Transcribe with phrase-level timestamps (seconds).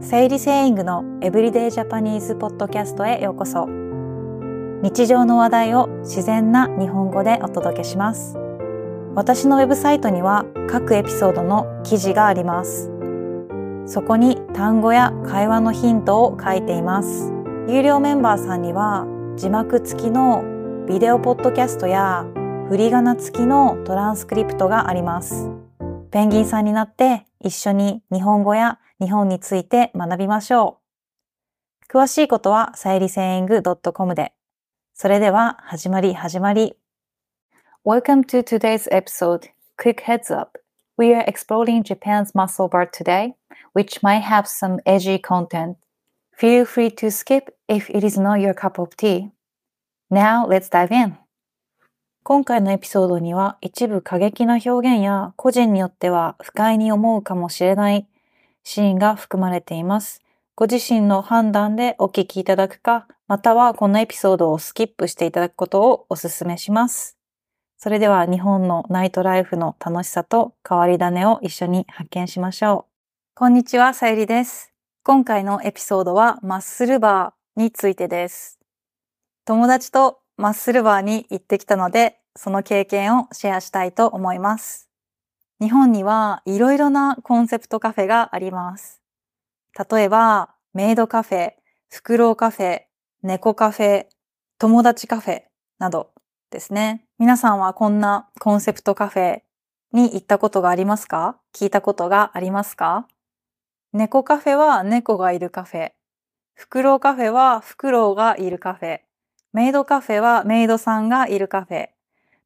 [0.00, 3.66] 整理セイングのエブリデイジャパニーズポッドキャストへようこそ。
[4.82, 8.36] 日常の話題を自然な日本語でお届けします。
[9.14, 12.90] 私のウェブサイトには各エピソードの記事があります。
[13.86, 17.32] そこに単語や会話のヒントを書いています。
[17.68, 19.06] 有料メンバーさんには
[19.36, 20.42] 字幕付きの
[20.88, 22.26] ビデオポッドキャストや
[22.68, 25.50] 振り仮名付きのトランスクリプトがあります。
[26.10, 30.78] ペンギンさんになって一緒に日本語や日本について学びましょ
[31.90, 31.92] う。
[31.92, 33.60] 詳しいことはさゆりセイング
[33.92, 34.32] .com で。
[34.94, 36.76] それでは始まり始まり。
[37.84, 39.50] Welcome to today's episode.
[39.76, 40.60] Quick heads up.
[40.96, 43.34] We are exploring Japan's muscle bar today,
[43.74, 45.78] which might have some edgy content.
[46.32, 49.32] Feel free to skip if it is not your cup of tea.
[50.10, 51.16] Now let's dive in.
[52.22, 58.06] 今回のエピソードには一部過激な表現や個人によっては不快に思うかもしれない
[58.64, 60.20] シーンが含まれています。
[60.54, 67.16] ご自身の判断でお聞きいただくか、またはこのエピソードをスキップしていただくことをお勧めします。
[67.78, 72.92] それでは日本のナイトライフの楽しさと変わり種を一緒に発見しましょう。
[73.34, 74.72] こんにちは、さゆりです。
[75.02, 78.60] 今回のエピソードはマッスルバーについてです。
[79.44, 84.91] 友達とマッスルバーに行ってきたので、その経験をシェアしたいと思います。
[85.62, 89.00] 日本にはいろいろなコンセプトカフェがあります。
[89.88, 91.52] 例えば、メイドカフェ、
[91.88, 92.80] フクロウカフェ、
[93.22, 94.06] 猫カフェ、
[94.58, 95.42] 友達カフェ
[95.78, 96.10] など
[96.50, 97.04] ですね。
[97.20, 99.42] 皆さんはこんなコンセプトカフェ
[99.92, 101.36] に行ったことがありますか？
[101.54, 103.06] 聞いたことがありますか？
[103.92, 105.92] 猫カフェは猫がいるカフェ。
[106.54, 109.02] フクロウカフェはフクロウがいるカフェ。
[109.52, 111.90] メイドカフェはメイドさんがいるカフェ。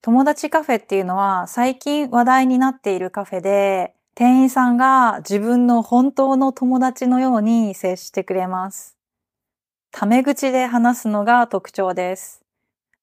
[0.02, 8.96] 友達カフェっていうのは最近話題になっているカフェで、店員さんが自分の本当の友達のように接してくれます。
[9.90, 12.42] タメ口で話すのが特徴です。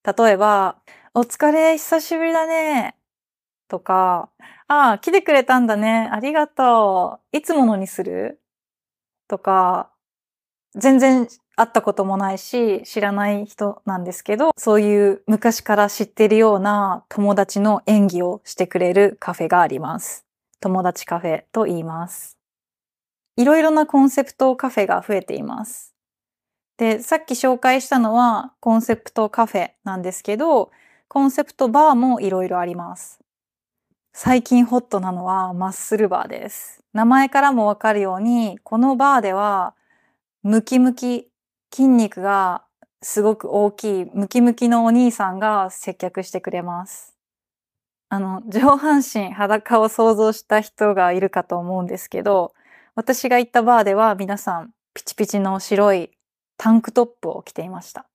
[0.04, 0.78] 例えば、
[1.14, 2.96] お疲れ、久しぶりだね。
[3.68, 4.30] とか、
[4.68, 6.10] ああ、来てくれたんだね。
[6.12, 7.38] ありがとう。
[7.38, 8.40] いつものにする
[9.28, 9.92] とか、
[10.76, 20.26] 全然会ったこともないし、知らない人なんですけど、そういう昔から知ってるような友達の演技をしてくれるカフェがあります。
[20.60, 22.40] 友達カフェと言います。
[23.36, 25.94] いろいろなコンセプトカフェが増えています。
[26.78, 30.72] で、さっき紹介したのはコンセプトカフェなんですけど、
[31.08, 33.20] コンセプトバーもいろいろあります。
[34.12, 36.84] 最近ホットなのはマッスルバーです。
[36.94, 39.76] 名前からもわかるように、このバーでは
[40.44, 41.30] ムキムキ
[41.74, 42.64] 筋肉が
[43.02, 47.16] すごく大きいムキムキのお兄さんが接客してくれます。
[48.10, 52.54] あの、上半身裸を想像した人がいるかと思うんですけど、
[52.94, 56.12] 私が行ったバーでは皆さんピチピチの白い
[56.58, 58.06] タンクトップを着ていました。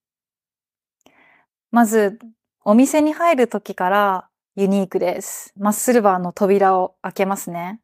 [1.72, 2.20] まず、
[2.64, 5.52] お店に入る時からユニークです。
[5.58, 7.80] マッスルバーの扉を開けますね。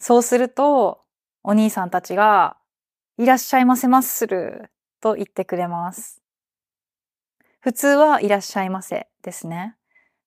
[0.00, 1.02] そうすると、
[1.44, 2.56] お兄さんたちが、
[3.18, 6.22] いらっしゃいませマッスルと言ってくれます。
[7.60, 9.76] 普通はいらっしゃいませですね。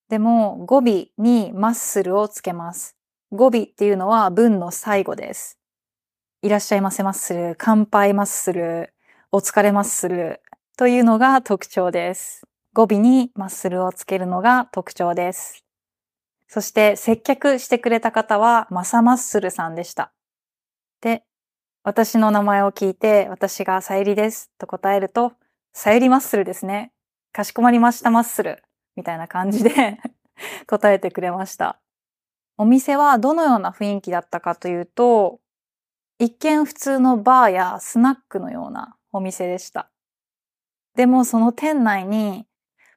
[0.09, 2.97] でも語尾にマッスルをつけます。
[3.31, 5.57] 語尾っていうのは文の最後です。
[6.41, 8.93] いらっしゃいませマッスル、乾杯マッスル、
[9.31, 10.41] お疲れマッスル
[10.75, 12.45] というのが特徴です。
[12.73, 15.63] 語尾にマッスルをつけるのが特徴です。
[16.47, 20.11] そして接客してくれた方はマサマッスルさんでした。
[20.99, 21.23] で、
[21.83, 25.33] 私の名前を聞いて、私がさゆりですと答えると、
[25.73, 26.91] さゆりマッスルですね。
[27.31, 28.61] かしこまりましたマッスル。
[28.95, 29.97] みたいな感じで
[30.67, 31.79] 答えてくれました。
[32.57, 35.39] お店はどのような雰囲気だったかというと、
[36.19, 39.89] 一見普通のバーやスナックのようなお店でした。
[40.93, 42.45] でもその店内に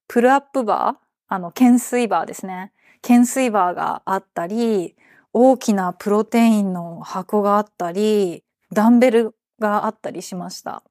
[0.08, 2.74] プルアップバー、あの、懸垂バーですね。
[3.00, 4.94] 懸垂バーがあったり、
[5.32, 8.43] 大きなプロテインの箱があったり、
[8.74, 10.82] ダンベルがあったりしました。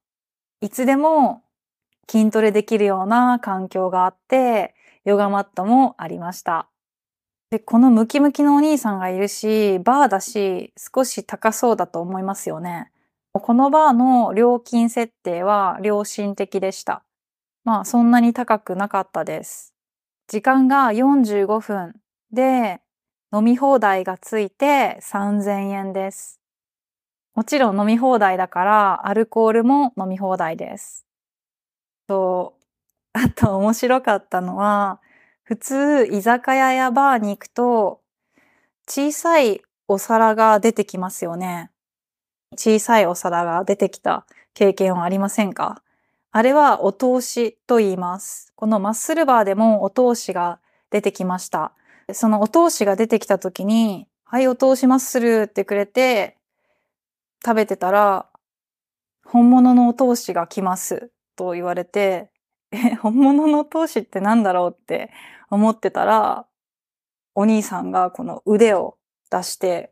[0.62, 1.44] いつでも
[2.10, 4.74] 筋トレできるような環境があって、
[5.06, 6.70] ヨガマットもありました。
[7.50, 12.90] で、このムキムキのお兄さんがいるし、バーだし、少し高そうだと思いますよね。
[13.34, 17.04] このバーの料金設定は良心的でした。
[17.64, 19.74] まあ、そんなに高くなかったです。
[20.28, 21.96] 時間が45分
[22.32, 22.82] で、
[23.34, 26.43] 飲み放題がついて3000円です。
[27.36, 31.06] もちろん飲み放題だから、アルコールも飲み放題です。
[32.08, 32.58] と、
[33.14, 35.00] あと面白かったのは、
[35.44, 38.02] 普通居酒屋やバーに行くと、
[38.88, 41.72] 小さいお皿が出てきますよね。
[42.56, 45.82] 小さいお皿が出てきた経験はありませんか？
[46.32, 48.52] あれはお通しと言います。
[48.56, 50.60] このマッスルバーでもお通しが
[50.92, 51.74] 出てきました。
[52.12, 56.38] そのお通しが出てきた時に、はい、お通しマッスルってくれて、
[57.46, 58.30] 食べてたら、
[59.26, 62.32] 本物のお通しが来ますと言われて、
[62.72, 65.12] え、本物のお通しって何だろうって
[65.50, 66.46] 思ってたら、
[67.36, 68.98] お兄さんがこの腕を
[69.32, 69.92] 出して、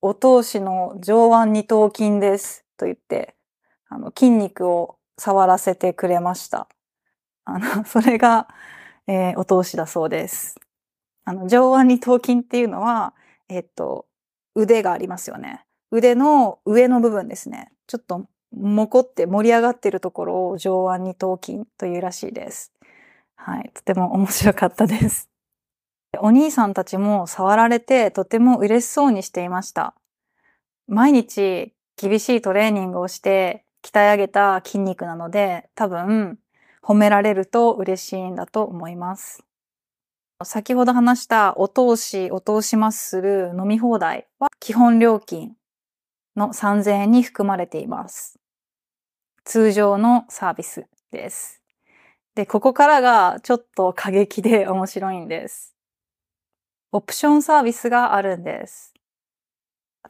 [0.00, 3.34] お通しの上腕二頭筋ですと言って、
[3.88, 6.68] あの筋肉を触らせてくれました。
[7.44, 8.48] あの、 それが、
[9.06, 10.60] えー、お通しだそうです。
[11.24, 13.14] あの、上腕二頭筋っていうのは、
[13.48, 14.06] えっと、
[14.54, 15.64] 腕がありますよね。
[15.90, 17.72] 腕の上の部分ですね。
[17.86, 22.72] ちょっともこって盛り上がってるところを上腕二頭筋というらしいです。
[23.36, 23.70] はい。
[23.74, 25.30] とても面白かったです。
[26.20, 29.94] お兄さんたちも触られてとても嬉しそうにしていました。
[30.86, 36.38] 毎日厳しいトレーニングをして鍛え上げた筋肉なので多分
[36.82, 39.44] 褒められると嬉しいんだと思います。
[40.44, 45.57] 先ほど話したお通し、お通しマッスル飲み放題は基本料金
[46.38, 48.38] の3000円に含まれています。
[49.44, 51.62] 通常のサービスです。
[52.34, 55.74] で、ここからがちょっと過激で面白いんです。
[56.92, 58.94] オプションサービスがあるんです。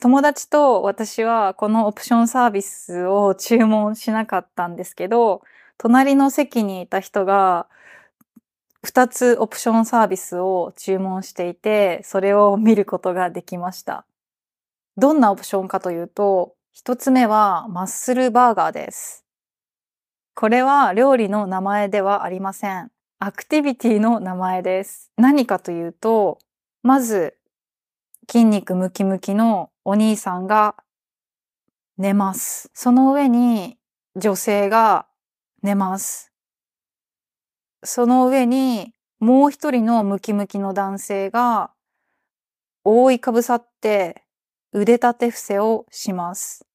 [0.01, 5.43] 友達と私はこのオプションサービスを注文しなかったんですけど、
[5.77, 7.67] 隣の席にいた人が
[8.85, 14.05] 2つオプションサービスを注文していて、それを見ることができました。
[14.99, 19.25] どんなオプションかというと、1つ目はマッスルバーガーです。
[20.35, 22.91] これは料理の名前ではありません。
[23.21, 25.13] アクティビティの名前です。
[25.17, 26.41] 何かというと、
[26.83, 27.37] まず
[28.29, 30.75] 筋肉ムキムキのお兄さんが
[31.97, 32.69] 寝ます。
[32.75, 33.79] その上に
[34.17, 35.07] 女性が
[35.63, 36.33] 寝ます。
[37.85, 41.71] その上にもう一人のムキムキの男性が
[42.83, 44.25] 覆いかぶさって
[44.73, 46.67] 腕立て伏せをします。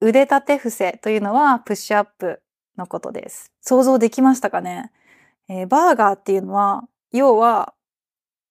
[0.00, 2.40] 腕立て伏せというのはプッシュアップ
[2.76, 3.52] のことです。
[3.60, 4.92] 想像できましたかね、
[5.48, 7.74] えー、バーガーっていうのは要は、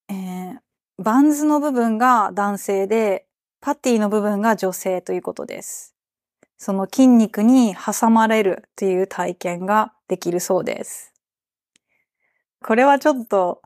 [0.10, 0.58] えー、
[0.98, 3.26] バンズの部分が男性で、
[3.62, 5.96] パティの部分が女性ということです。
[6.58, 11.14] その筋肉に挟まれるという体験ができるそうです。
[12.64, 13.62] これはちょっと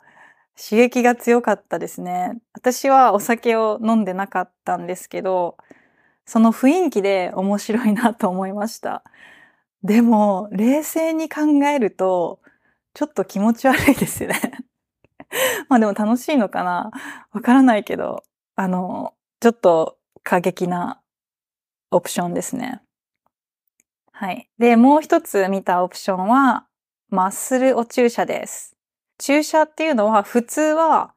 [0.62, 2.40] 刺激が強かったですね。
[2.54, 5.58] 私はお酒を飲んでなかったんですけど、
[6.26, 9.04] その雰囲気で面白いなと思いました。
[9.84, 12.40] でも、冷静に考えると、
[12.94, 14.40] ちょっと気持ち悪いですよね。
[15.68, 16.92] まあでも楽しいのかな？
[17.32, 18.24] わからないけど、
[18.56, 21.02] あの、ちょっと過激な
[21.90, 22.82] オプションですね。
[24.12, 24.50] はい。
[24.60, 26.68] で、もう一つ見たオプションは、
[27.10, 28.78] マッスルお注射です。
[29.22, 31.14] 注射っていうのは普通は、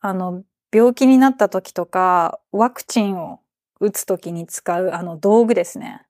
[0.00, 3.40] あの、病気になった時とか、ワクチンを
[3.80, 6.06] 打つ時に使うあの道具ですね。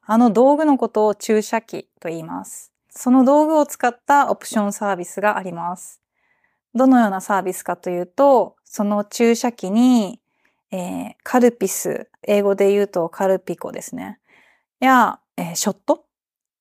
[0.00, 2.72] あの道具のことを注射器と言います。
[2.88, 6.00] その道具を使ったオプションサービスがあります。
[6.74, 10.18] どのようなサービスかというと、その注射器に、
[10.70, 14.18] えー、カルピス、英語で言うとカルピコですね。
[14.80, 16.06] や、えー、ショット？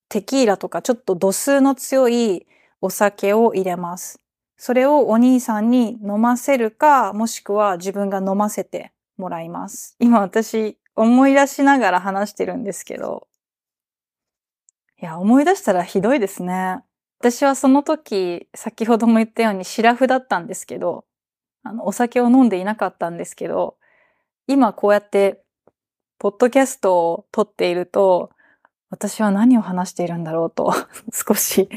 [0.09, 2.47] テキーラとかちょっと度数の強い
[2.81, 4.21] お酒を入れます。
[4.57, 9.95] それをお兄さんに飲ませるか、もしくは自分が飲ませてもらいます。
[9.99, 13.27] 今私思い出しながら話してるんですけど、
[14.99, 16.83] いや、思い出したらひどいですね。
[17.19, 21.05] 私はその時、先ほども言ったようにシラフだったんですけど、
[21.63, 23.77] あの、お酒を飲んでいなかったんですけど、
[24.47, 25.43] 今こうやって、
[26.17, 28.31] ポッドキャストを撮っていると、
[28.89, 30.73] 私は何を話しているんだろうと、
[31.13, 31.69] 少し、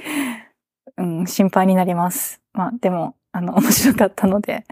[0.97, 2.40] うん、心配になります。
[2.52, 4.64] まあ、でも、あの、面白かったので、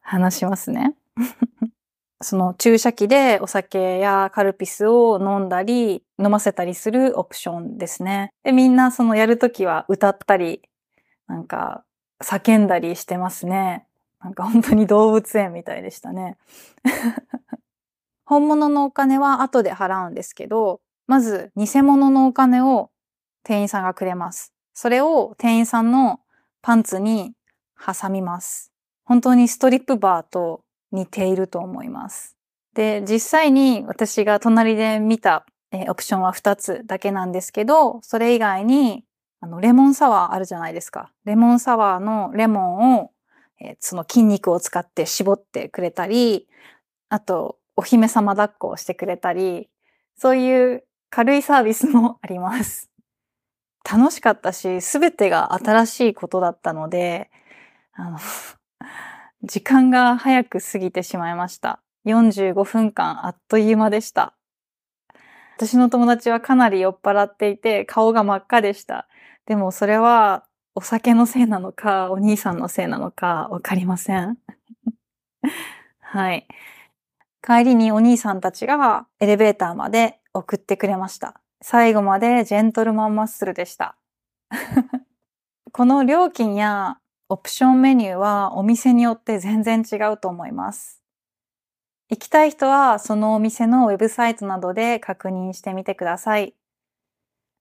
[0.00, 0.94] 話しますね。
[2.20, 8.32] その注射器でお酒やカルピスを飲んだり、飲ませたりするオプションですね。
[8.42, 10.62] で、みんなそのやるときは歌ったり、
[11.26, 11.84] なんか
[12.22, 13.86] 叫んだりしてますね。
[14.20, 16.38] なんか本当に動物園みたいでしたね。
[18.24, 22.90] 本物のお金は後で払うんですけど、まず偽物のお金を
[23.42, 24.53] 店員さんがくれます。
[24.74, 26.20] それを店員さんの
[26.60, 27.32] パンツに
[27.78, 28.72] 挟みます。
[29.04, 30.62] 本当にストリップバーと
[30.92, 32.36] 似ていると思います。
[32.74, 39.04] で、実際に私が隣で見た、え、オプションは2つだけなんですけど、それ以外に、
[39.40, 41.12] あの、レモンサワーあるじゃないですか。
[41.24, 43.10] レモンサワーのレモンを、
[43.60, 46.48] え、その筋肉を使って絞ってくれたり、
[47.08, 49.68] あと、お姫様抱っこをしてくれたり、
[50.16, 52.93] そういう軽いサービスもあります。
[53.88, 57.30] 楽しかったし、すべてが新しいことだったので、
[57.92, 58.18] あの、
[59.42, 61.80] 時間が早く過ぎてしまいました。
[62.06, 64.34] 45分間あっという間でした。
[65.56, 69.06] 私の友達はかなり酔っ払っていて顔が真っ赤でした。
[69.46, 74.38] でもそれはお酒のせいなのかお兄さんのせいなのかわかりません。
[76.00, 76.48] はい。
[77.42, 81.40] 帰りにお兄さんたちがエレベーターまで送ってくれました。
[81.66, 83.96] 最後までジェントルマンマッスルでした。
[85.72, 86.98] この料金や
[87.30, 91.02] オプションメニューはお店によって全然違うと思います。
[92.10, 96.54] 行きたい人はそのお店のウェブサイトなどで確認してみてください。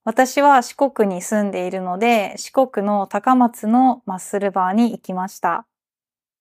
[0.04, 5.66] 私は四国に住んでいるので四国の高松のマッスルバーに行きました。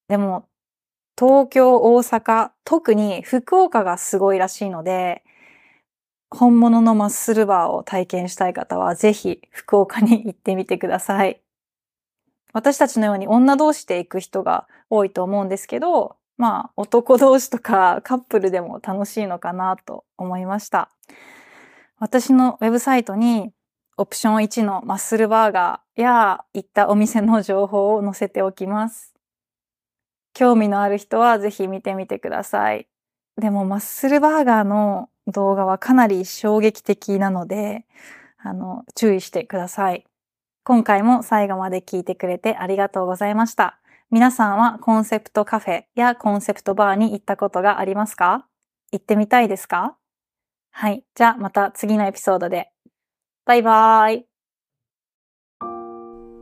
[0.09, 0.49] でも
[1.17, 5.23] 東京、大阪、特に福岡がすごいらしいので
[6.35, 11.39] 本物のマッスルバーを体験したい方はぜひ福岡に行ってみてください。
[12.53, 20.89] 私たちのように女同士で行く人が多いと思うんですけど、まあ男同士とかカップルでも楽しいのかなと思いました。
[21.99, 23.53] 私のウェブサイトに
[23.97, 29.13] オプション1のマッスルバーガーや行ったお店の情報を載せておきます。
[30.33, 32.87] 興味のある人はぜひ見てみてください。
[33.39, 37.85] でもマッスルバーガーの動画はかなり衝撃的なので、
[38.37, 40.05] あの、注意してください。
[40.65, 43.79] 今回も最後まで聞いてくれてありがとうございました。
[44.11, 48.45] 皆さんはコンセプトカフェやコンセプトバーに行ったことがありますか？
[48.91, 49.97] 行ってみたいですか？
[50.71, 51.03] はい。
[51.15, 52.71] じゃあまた次のエピソードで。
[53.45, 54.25] バイバーイ。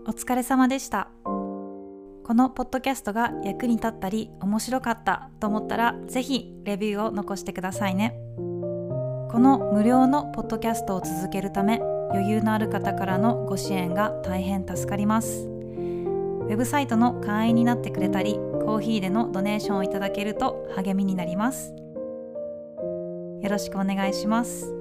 [0.05, 1.07] お疲れ様でした。
[1.23, 8.15] このポッドキャストが役に立ったり面白かったと思ったら、ぜひレビューを残してくださいね。
[9.31, 11.79] この無料のポッドキャストを続けるため
[12.11, 15.47] 余裕のある方からのご支援が大変助かります。
[15.47, 21.73] ウェブサイトの会員になってくれたりコーヒーでのドネーションをいただけると励みになります。
[23.41, 24.80] よろしくお願いします。